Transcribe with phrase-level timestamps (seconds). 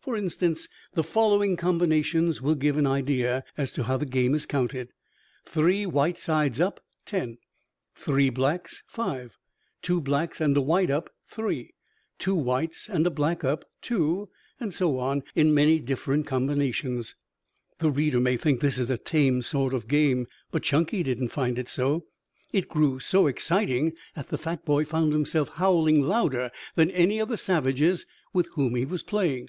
[0.00, 4.46] For instance, the following combinations will give an idea as to how the game is
[4.46, 4.90] counted:
[5.46, 7.38] Three white sides up, 10;
[7.94, 9.36] three blacks, 5;
[9.82, 11.74] two blacks and a white up, 3;
[12.18, 17.14] two whites and a black up, 2, and so on in many different combinations.
[17.78, 21.68] The reader may think this a tame sort of game, but Chunky didn't find it
[21.68, 22.06] so.
[22.52, 27.28] It grew so exciting that the fat boy found himself howling louder than any of
[27.28, 29.48] the savages with whom he was playing.